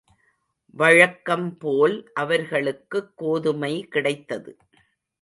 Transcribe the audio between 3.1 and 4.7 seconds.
கோதுமை கிடைத்தது.